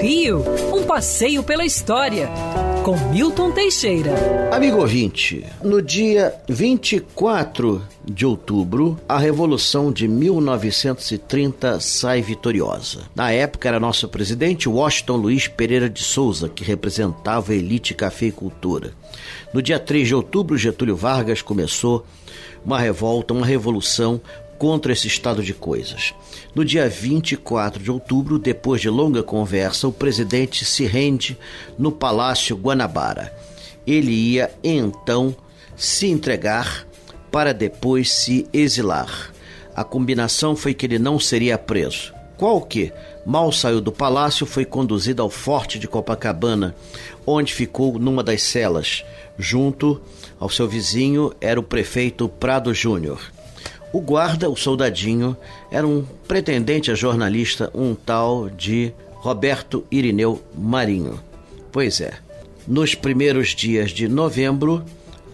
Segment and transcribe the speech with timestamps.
[0.00, 2.28] Rio, um passeio pela história,
[2.84, 4.12] com Milton Teixeira.
[4.52, 13.00] Amigo ouvinte, no dia 24 de outubro, a Revolução de 1930 sai vitoriosa.
[13.14, 18.92] Na época era nosso presidente Washington Luiz Pereira de Souza, que representava a elite cafeicultura.
[19.52, 22.06] No dia 3 de outubro, Getúlio Vargas começou
[22.64, 24.20] uma revolta, uma revolução
[24.58, 26.14] contra esse estado de coisas.
[26.54, 31.38] No dia 24 de outubro, depois de longa conversa, o presidente se rende
[31.78, 33.34] no Palácio Guanabara.
[33.86, 35.34] Ele ia então
[35.76, 36.86] se entregar
[37.30, 39.32] para depois se exilar.
[39.74, 42.14] A combinação foi que ele não seria preso.
[42.36, 42.92] Qual que,
[43.24, 46.74] mal saiu do palácio, foi conduzido ao forte de Copacabana,
[47.26, 49.04] onde ficou numa das celas.
[49.38, 50.00] Junto
[50.38, 53.20] ao seu vizinho era o prefeito Prado Júnior.
[53.96, 55.34] O guarda, o soldadinho,
[55.70, 61.18] era um pretendente a jornalista, um tal de Roberto Irineu Marinho.
[61.72, 62.12] Pois é,
[62.68, 64.84] nos primeiros dias de novembro,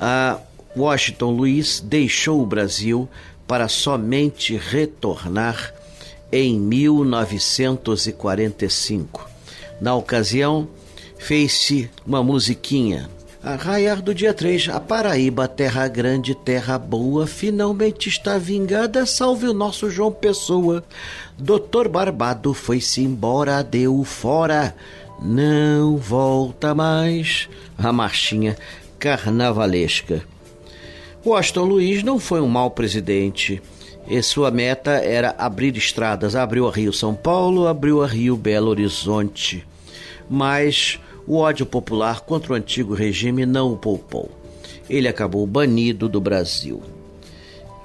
[0.00, 0.38] a
[0.76, 3.08] Washington Luiz deixou o Brasil
[3.48, 5.74] para somente retornar
[6.30, 9.28] em 1945.
[9.80, 10.68] Na ocasião,
[11.18, 13.10] fez-se uma musiquinha
[13.42, 19.48] a raiar do dia 3, a Paraíba, terra grande, terra boa, finalmente está vingada, salve
[19.48, 20.84] o nosso João Pessoa.
[21.36, 24.74] Doutor Barbado foi-se embora, deu fora,
[25.20, 27.48] não volta mais.
[27.76, 28.56] A marchinha
[28.96, 30.22] carnavalesca.
[31.26, 33.60] Washington Luiz não foi um mau presidente.
[34.06, 36.36] E sua meta era abrir estradas.
[36.36, 39.64] Abriu a Rio São Paulo, abriu a Rio Belo Horizonte.
[40.28, 44.30] Mas o ódio popular contra o antigo regime não o poupou.
[44.88, 46.82] Ele acabou banido do Brasil.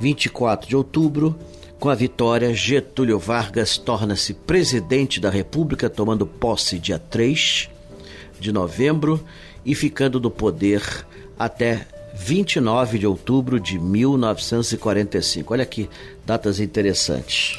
[0.00, 1.36] 24 de outubro,
[1.78, 7.68] com a vitória, Getúlio Vargas torna-se presidente da República, tomando posse dia 3
[8.40, 9.22] de novembro
[9.64, 10.82] e ficando no poder
[11.38, 15.52] até 29 de outubro de 1945.
[15.52, 15.88] Olha aqui,
[16.24, 17.58] datas interessantes.